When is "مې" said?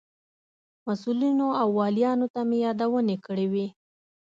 2.47-2.57